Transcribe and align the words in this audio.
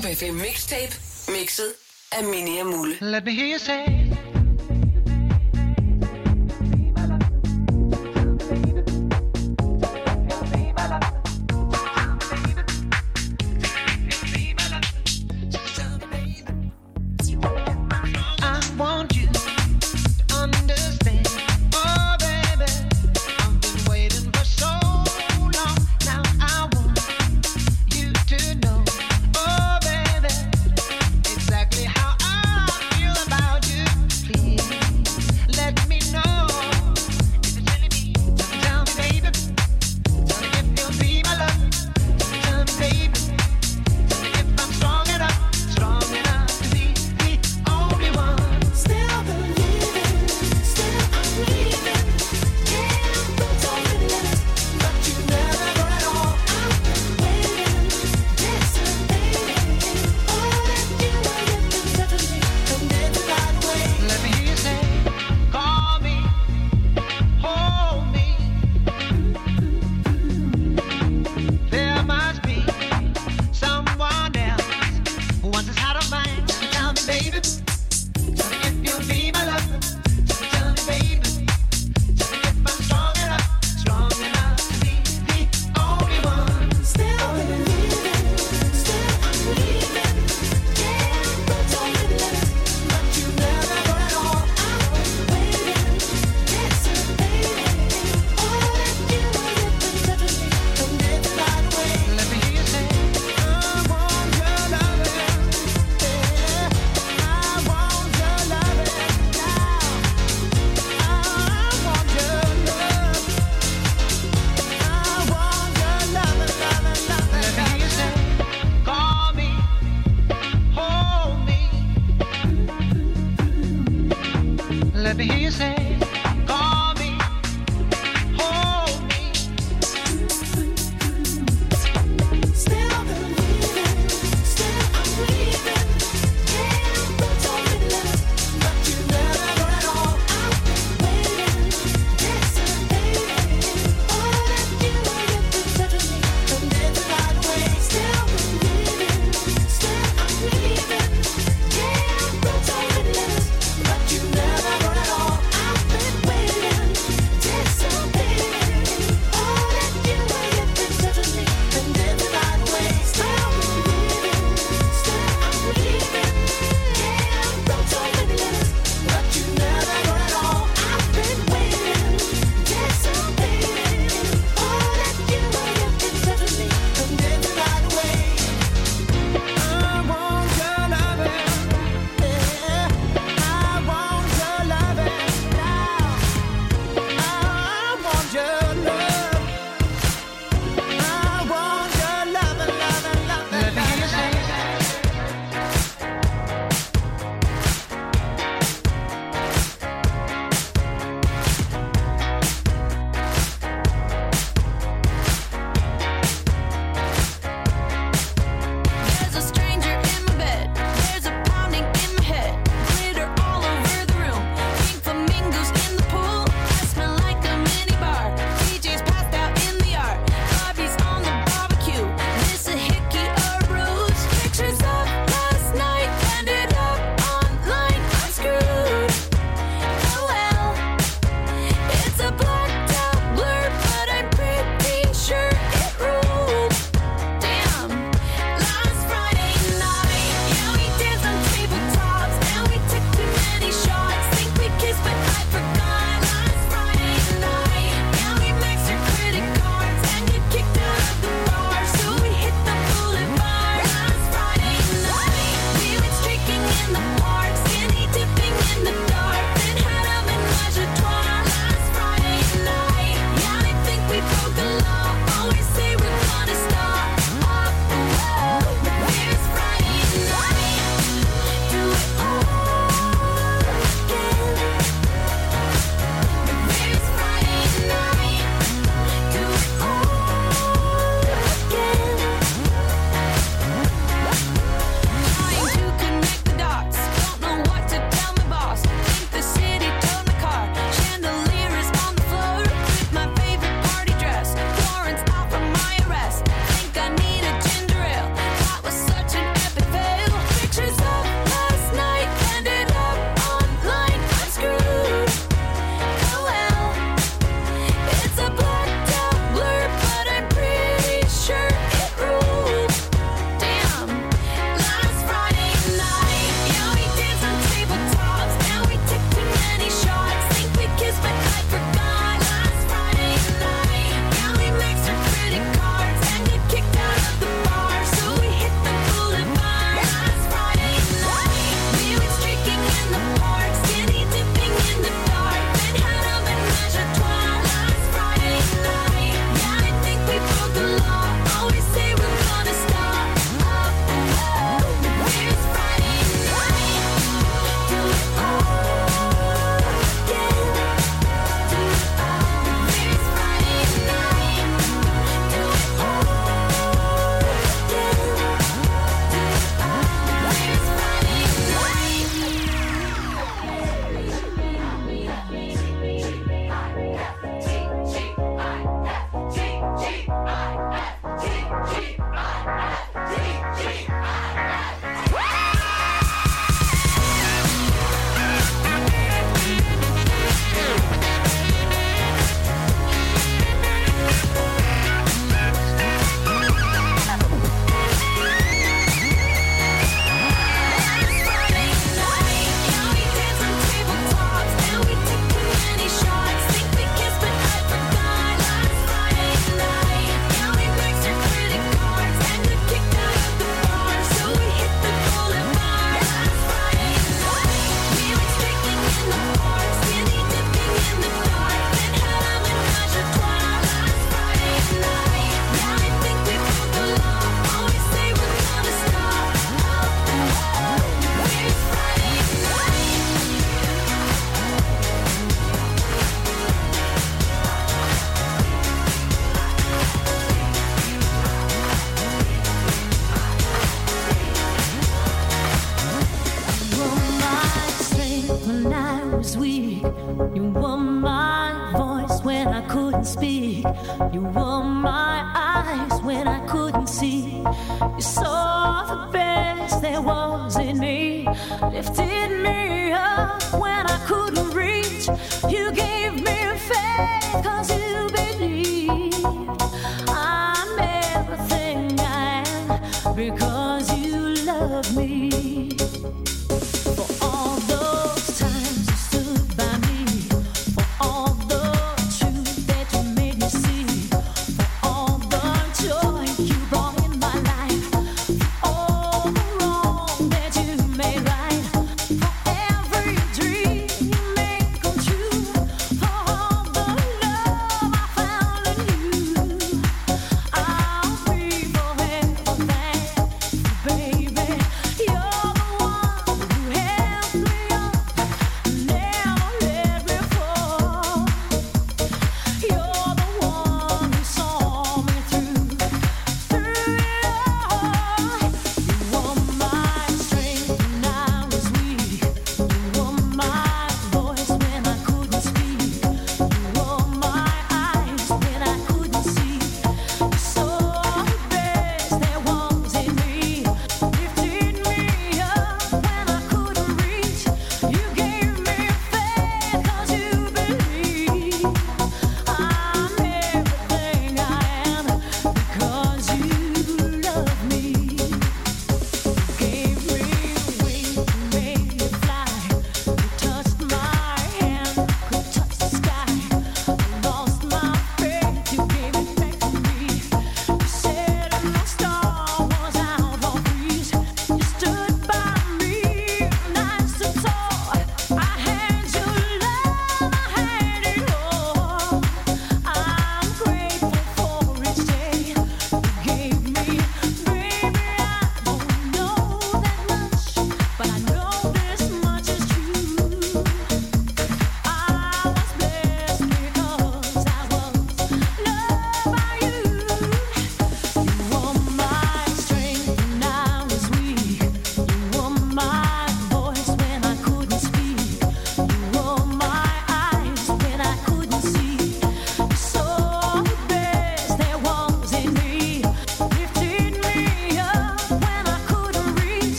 Top 0.00 0.10
FM 0.10 0.34
Mixtape, 0.34 0.94
mixet 1.28 1.72
af 2.12 2.24
Minia 2.24 2.64
Mule. 2.64 2.76
Mulle. 2.76 2.96
Let 3.00 3.24
me 3.24 3.32
hear 3.32 3.46
you 3.46 3.58
say 3.58 4.19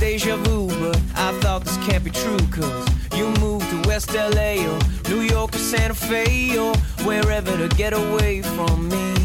deja 0.00 0.36
vu, 0.36 0.66
but 0.80 0.96
I 1.14 1.38
thought 1.40 1.64
this 1.64 1.76
can't 1.86 2.02
be 2.02 2.10
true, 2.10 2.38
cause 2.50 2.88
you 3.16 3.26
moved 3.38 3.68
to 3.70 3.88
West 3.88 4.14
LA 4.14 4.54
or 4.66 4.78
New 5.10 5.20
York 5.20 5.54
or 5.54 5.58
Santa 5.58 5.94
Fe 5.94 6.58
or 6.58 6.74
wherever 7.04 7.54
to 7.56 7.68
get 7.76 7.92
away 7.92 8.40
from 8.40 8.88
me. 8.88 9.19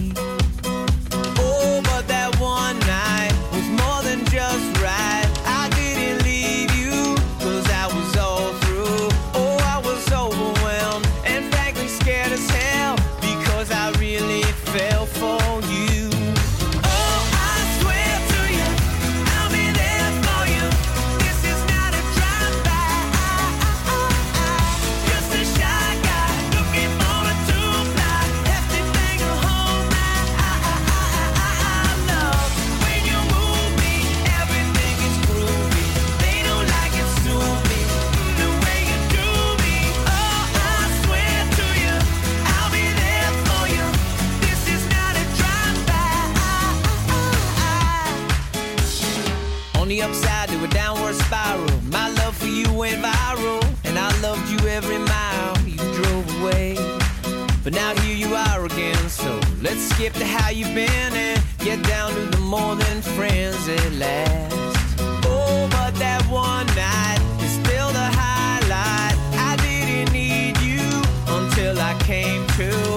every 54.75 54.97
mile 54.97 55.57
you 55.65 55.77
drove 55.77 56.41
away. 56.41 56.75
But 57.63 57.71
now 57.71 57.95
here 58.01 58.13
you 58.13 58.35
are 58.35 58.65
again, 58.65 59.07
so 59.07 59.39
let's 59.61 59.83
skip 59.91 60.11
to 60.15 60.25
how 60.25 60.49
you've 60.49 60.75
been 60.75 61.13
and 61.13 61.41
get 61.59 61.81
down 61.83 62.11
to 62.11 62.25
the 62.35 62.41
more 62.41 62.75
than 62.75 63.01
friends 63.01 63.69
at 63.69 63.93
last. 63.93 64.99
Oh, 65.25 65.65
but 65.71 65.95
that 65.95 66.21
one 66.29 66.67
night 66.75 67.21
is 67.41 67.53
still 67.63 67.89
the 67.99 68.07
highlight. 68.21 69.15
I 69.49 69.55
didn't 69.65 70.11
need 70.11 70.57
you 70.59 70.83
until 71.37 71.79
I 71.79 71.93
came 72.03 72.45
to. 72.57 72.94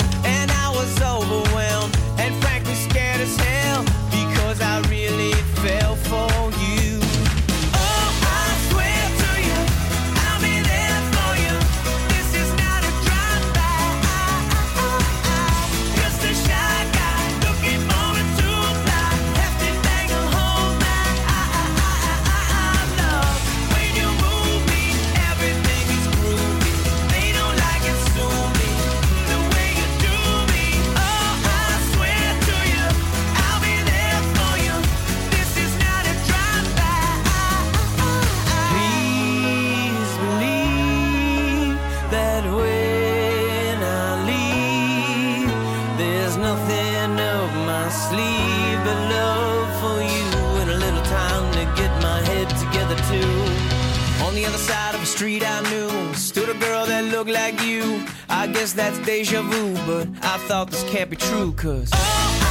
guess 58.59 58.73
that's 58.73 58.99
deja 59.07 59.41
vu, 59.43 59.75
but 59.87 60.09
I 60.25 60.37
thought 60.49 60.69
this 60.73 60.83
can't 60.91 61.09
be 61.09 61.15
true, 61.15 61.53
cause. 61.53 61.91
Oh, 61.95 62.48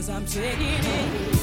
Cause 0.00 0.08
I'm 0.08 0.24
taking 0.24 0.66
it. 0.66 1.39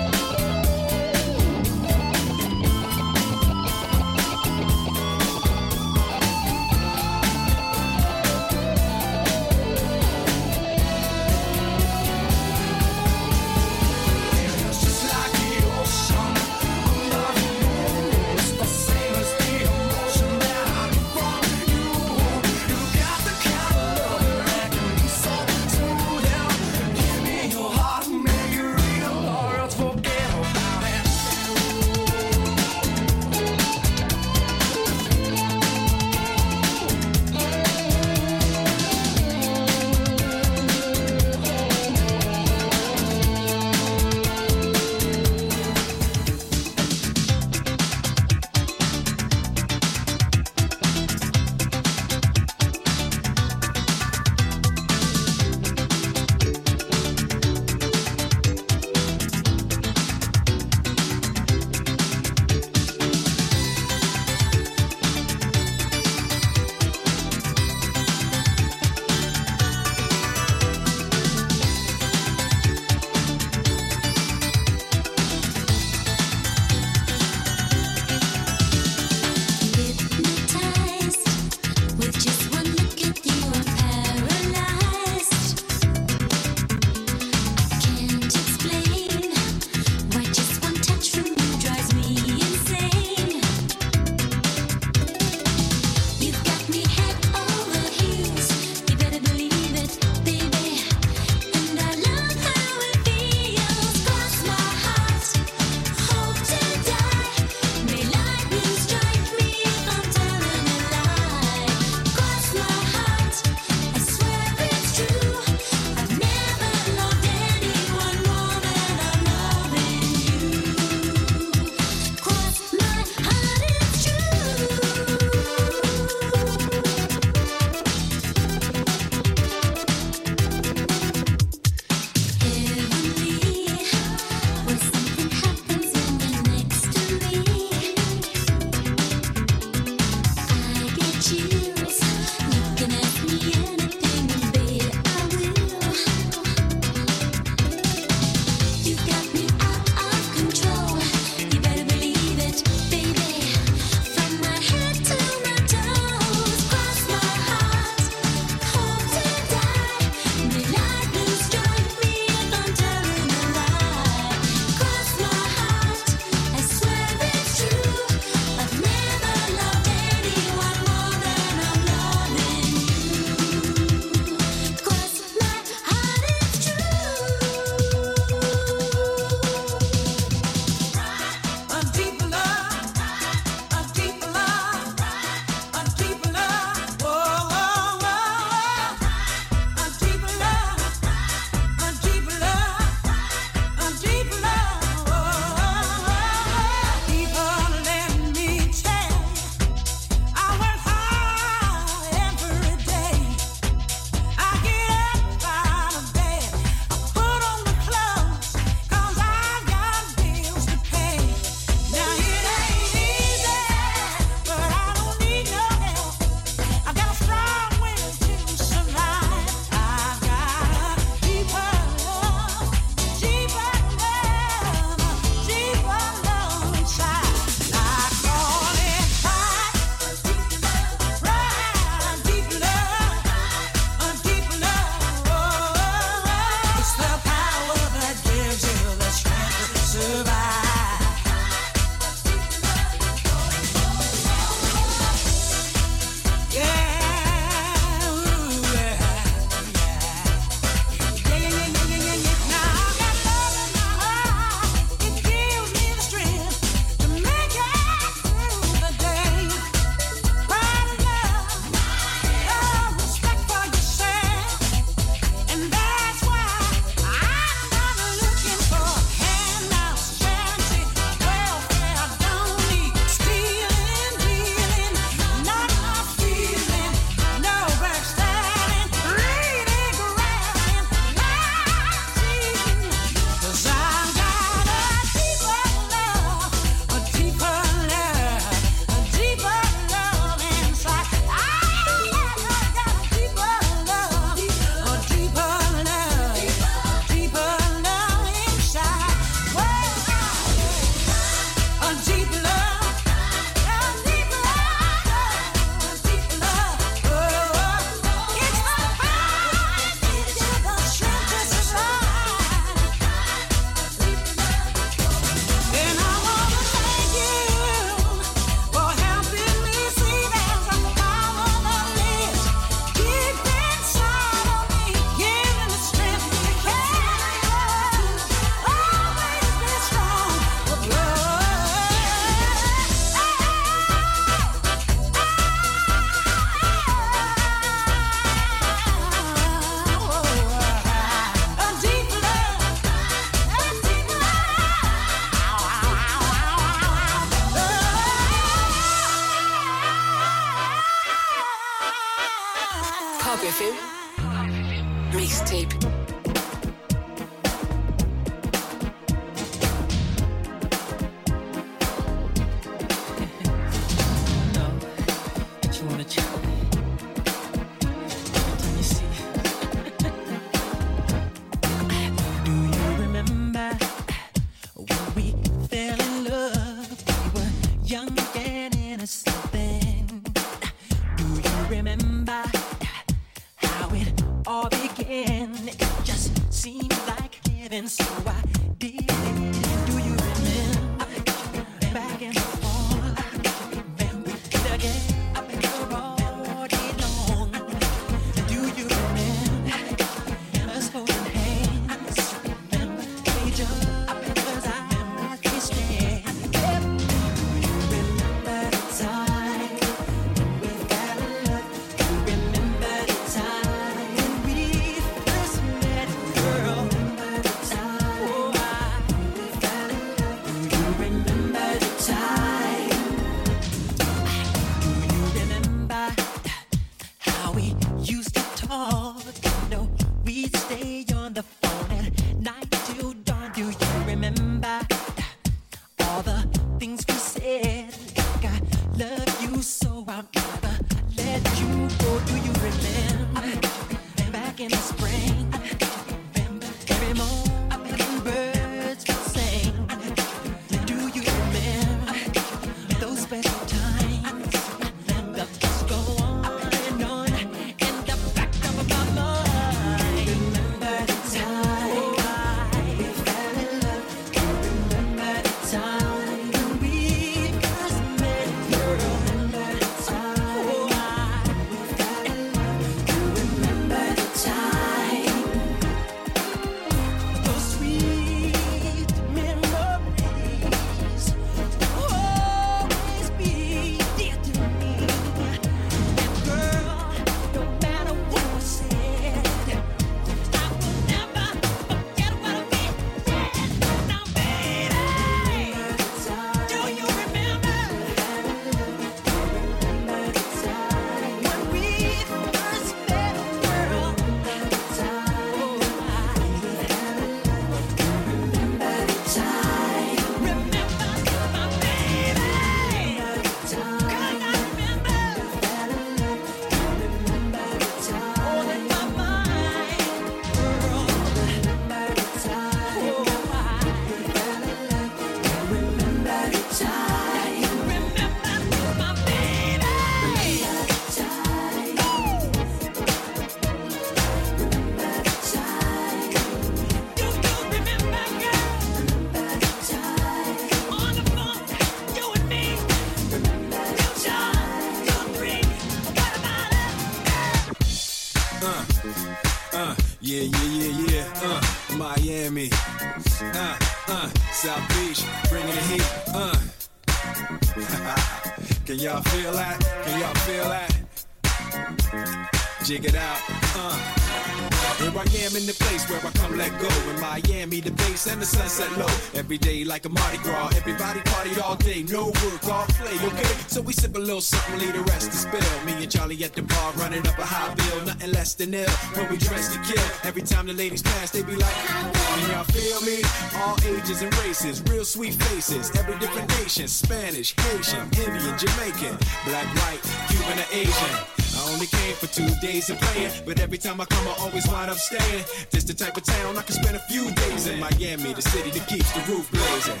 Like 569.90 570.06
a 570.06 570.08
Mardi 570.08 570.38
Gras. 570.38 570.68
Everybody 570.76 571.20
party 571.22 571.50
all 571.60 571.74
day. 571.74 572.04
No 572.04 572.26
work, 572.26 572.64
all 572.70 572.86
play, 572.94 573.16
okay? 573.26 573.52
So 573.66 573.82
we 573.82 573.92
sip 573.92 574.14
a 574.14 574.20
little 574.20 574.40
something, 574.40 574.78
leave 574.78 574.92
the 574.92 575.02
rest 575.10 575.32
to 575.32 575.36
spill. 575.36 575.84
Me 575.84 575.92
and 576.00 576.10
Charlie 576.10 576.42
at 576.44 576.54
the 576.54 576.62
bar 576.62 576.92
running 576.92 577.26
up 577.26 577.36
a 577.36 577.44
high 577.44 577.74
bill. 577.74 578.06
Nothing 578.06 578.30
less 578.30 578.54
than 578.54 578.72
ill 578.72 578.88
when 579.16 579.28
we 579.28 579.36
dress 579.36 579.74
to 579.74 579.80
kill. 579.80 580.08
Every 580.22 580.42
time 580.42 580.66
the 580.68 580.74
ladies 580.74 581.02
pass, 581.02 581.32
they 581.32 581.42
be 581.42 581.56
like, 581.56 581.74
Can 581.74 582.50
y'all 582.50 582.64
feel 582.70 583.00
me? 583.02 583.18
All 583.56 583.76
ages 583.96 584.22
and 584.22 584.32
races, 584.38 584.80
real 584.88 585.04
sweet 585.04 585.34
faces. 585.34 585.90
Every 585.96 586.16
different 586.20 586.48
nation 586.60 586.86
Spanish, 586.86 587.52
Haitian, 587.56 588.06
Indian, 588.24 588.56
Jamaican, 588.56 589.18
black, 589.44 589.66
white, 589.80 590.00
Cuban, 590.28 590.58
or 590.60 590.68
Asian. 590.72 591.39
I 591.60 591.72
only 591.72 591.86
came 591.86 592.14
for 592.14 592.26
two 592.26 592.48
days 592.62 592.88
of 592.88 592.98
playing, 593.00 593.32
but 593.44 593.60
every 593.60 593.76
time 593.76 594.00
I 594.00 594.06
come, 594.06 594.26
I 594.26 594.34
always 594.40 594.66
wind 594.66 594.90
up 594.90 594.96
staying. 594.96 595.44
This 595.70 595.84
the 595.84 595.92
type 595.92 596.16
of 596.16 596.24
town 596.24 596.56
I 596.56 596.62
can 596.62 596.74
spend 596.74 596.96
a 596.96 597.00
few 597.00 597.30
days 597.32 597.66
in. 597.66 597.78
Miami, 597.78 598.32
the 598.32 598.40
city 598.40 598.70
that 598.70 598.88
keeps 598.88 599.12
the 599.12 599.20
roof 599.30 599.50
blazing. 599.52 600.00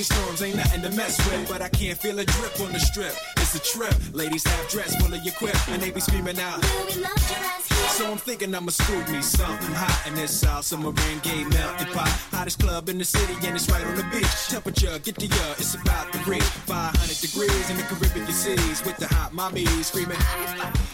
Rainstorms 0.00 0.42
ain't 0.42 0.56
nothing 0.56 0.82
to 0.82 0.90
mess 0.96 1.18
with, 1.28 1.46
but 1.48 1.60
I 1.60 1.68
can't 1.68 1.98
feel 1.98 2.18
a 2.18 2.24
drip 2.24 2.58
on 2.60 2.72
the 2.72 2.80
strip. 2.80 3.14
It's 3.36 3.54
a 3.54 3.58
trip. 3.58 3.94
Ladies 4.14 4.44
have 4.46 4.68
dress 4.68 4.96
full 4.96 5.12
of 5.12 5.22
your 5.22 5.34
quip, 5.34 5.56
and 5.68 5.82
they 5.82 5.90
be 5.90 6.00
screaming 6.00 6.38
out. 6.40 6.62
Will 6.62 6.86
we 6.86 7.02
love 7.02 7.12
your 7.28 7.38
ass 7.38 7.68
here? 7.68 7.88
So 7.98 8.10
I'm 8.10 8.16
thinking 8.16 8.54
I'ma 8.54 8.70
scoop 8.70 9.08
me 9.10 9.20
something 9.20 9.74
hot 9.74 10.06
in 10.08 10.14
this 10.14 10.40
South 10.40 10.64
Submarine 10.64 11.20
Gay 11.22 11.44
melting 11.44 11.88
pot 11.88 12.29
club 12.70 12.88
in 12.88 12.98
the 12.98 13.04
city 13.04 13.34
and 13.46 13.56
it's 13.56 13.68
right 13.68 13.84
on 13.84 13.96
the 13.96 14.06
beach. 14.14 14.48
Temperature, 14.48 14.96
get 15.00 15.16
to 15.18 15.26
ya, 15.26 15.34
uh, 15.42 15.54
it's 15.58 15.74
about 15.74 16.06
to 16.12 16.18
reach 16.30 16.50
500 16.70 17.18
degrees 17.18 17.66
in 17.70 17.76
the 17.76 17.82
Caribbean 17.90 18.30
seas 18.30 18.84
with 18.86 18.96
the 18.98 19.08
hot 19.08 19.32
mommy 19.32 19.66
screaming. 19.82 20.22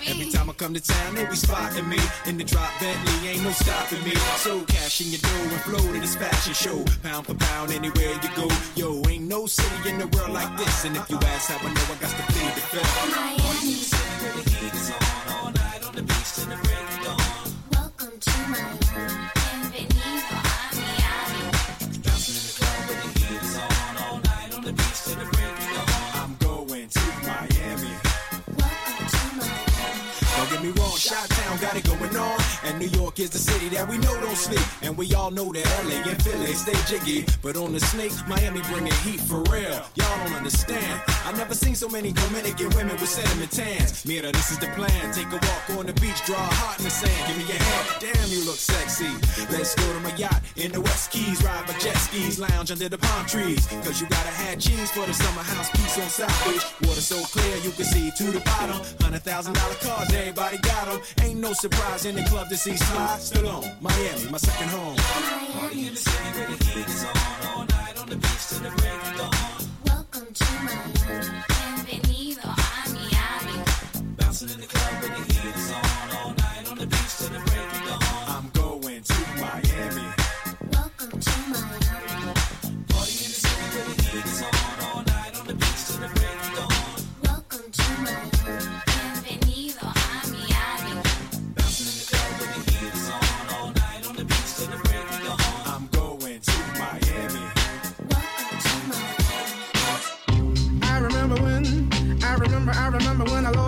Every 0.07 0.31
time 0.31 0.49
I 0.49 0.55
come 0.55 0.73
to 0.73 0.81
town, 0.81 1.15
they 1.15 1.27
be 1.27 1.37
spotting 1.37 1.89
me 1.89 2.01
in 2.25 2.39
the 2.39 2.45
drop 2.45 2.73
Bentley, 2.81 3.29
ain't 3.29 3.43
no 3.45 3.51
stopping 3.51 4.03
me. 4.05 4.15
So 4.45 4.65
cash 4.65 5.03
in 5.03 5.09
your 5.13 5.21
dough 5.21 5.53
and 5.55 5.63
flow 5.69 5.85
to 5.93 6.01
this 6.01 6.17
fashion 6.17 6.55
show, 6.55 6.79
pound 7.03 7.27
for 7.27 7.35
pound 7.35 7.73
anywhere 7.73 8.13
you 8.25 8.31
go. 8.41 8.49
Yo, 8.75 8.89
ain't 9.11 9.29
no 9.29 9.47
city 9.47 9.91
in 9.91 9.99
the 9.99 10.09
world 10.17 10.33
like 10.33 10.57
this, 10.57 10.85
and 10.87 10.97
if 10.97 11.11
you 11.11 11.19
ask 11.35 11.51
how 11.51 11.61
I 11.61 11.69
know, 11.77 11.87
I 11.93 11.97
got 12.01 12.15
to 12.21 12.25
plead 12.33 12.53
the 12.57 12.65
fifth. 12.73 12.95
Miami's 13.13 13.91
the 13.91 14.51
heat 14.51 14.75
is 14.75 14.91
on. 14.93 15.16
New 32.79 32.89
York 32.89 33.19
is 33.19 33.31
the 33.31 33.39
city 33.39 33.69
that 33.71 33.89
we 33.89 33.97
know 33.99 34.13
don't 34.21 34.37
sleep. 34.37 34.61
And 34.83 34.97
we 34.97 35.15
all 35.15 35.31
know 35.31 35.51
that 35.53 35.65
LA 35.85 36.03
and 36.11 36.23
Philly 36.23 36.53
stay 36.53 36.77
jiggy. 36.85 37.25
But 37.43 37.57
on 37.57 37.73
the 37.73 37.81
snake, 37.81 38.13
Miami 38.29 38.61
bringing 38.69 38.93
heat 39.01 39.21
for 39.21 39.41
real. 39.49 39.81
Y'all 39.95 40.17
don't 40.25 40.37
understand. 40.37 41.01
I 41.25 41.33
never 41.33 41.55
seen 41.55 41.75
so 41.75 41.89
many 41.89 42.13
Dominican 42.13 42.69
women 42.77 42.97
with 43.01 43.09
sediment 43.09 43.51
tans. 43.51 44.05
Mira, 44.05 44.31
this 44.33 44.51
is 44.51 44.59
the 44.59 44.67
plan. 44.79 45.13
Take 45.13 45.29
a 45.33 45.41
walk 45.41 45.79
on 45.79 45.87
the 45.87 45.95
beach, 45.95 46.21
draw 46.27 46.37
hot 46.37 46.79
in 46.79 46.85
the 46.85 46.91
sand. 46.91 47.17
Give 47.29 47.39
me 47.39 47.45
your 47.49 47.63
hand. 47.63 47.85
Damn, 48.01 48.29
you 48.29 48.45
look 48.45 48.57
sexy. 48.57 49.09
Let's 49.51 49.75
go 49.75 49.91
to 49.93 50.01
my 50.01 50.15
yacht 50.17 50.43
in 50.57 50.73
the 50.73 50.81
West 50.81 51.11
Keys. 51.11 51.43
Ride 51.43 51.67
my 51.67 51.79
jet 51.79 51.97
skis, 51.97 52.39
lounge 52.39 52.71
under 52.71 52.89
the 52.89 52.99
palm 52.99 53.25
trees. 53.27 53.67
Cause 53.85 54.01
you 54.01 54.07
gotta 54.09 54.35
have 54.45 54.59
cheese 54.59 54.91
for 54.91 55.07
the 55.07 55.15
summer 55.15 55.43
house 55.43 55.71
piece 55.71 55.97
on 55.99 56.09
South 56.09 56.45
Beach. 56.45 56.65
Water 56.87 57.01
so 57.01 57.23
clear, 57.33 57.57
you 57.65 57.71
can 57.71 57.85
see 57.87 58.11
to 58.19 58.25
the 58.33 58.41
bottom. 58.41 58.77
$100,000 59.01 59.55
cars, 59.81 60.13
everybody 60.13 60.59
got 60.59 60.87
them. 60.87 61.01
Ain't 61.23 61.41
no 61.41 61.53
surprise 61.55 62.05
in 62.05 62.15
the 62.15 62.23
club 62.25 62.49
this 62.51 62.66
Seaside, 62.67 63.21
still 63.21 63.49
on 63.49 63.63
Miami, 63.81 64.29
my 64.29 64.39
second 64.39 64.69
home. 64.71 64.97
Miami. 64.97 65.53
Party 65.53 65.87
in 65.87 65.95
the 65.95 66.01
city 66.01 66.31
where 66.37 66.49
the 66.49 66.65
heat 66.65 66.89
is 66.89 67.05
on 67.05 67.17
all 67.47 67.65
night 67.65 67.97
on 67.97 68.09
the 68.09 68.17
beach 68.17 68.49
till 68.49 68.59
the 68.59 68.71
break 68.71 68.93
of 69.07 69.19
dawn. 69.19 69.36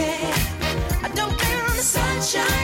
baby. 0.00 0.32
I 1.04 1.08
don't 1.14 1.36
care 1.38 1.62
on 1.68 1.76
the 1.76 1.82
sunshine. 1.82 2.59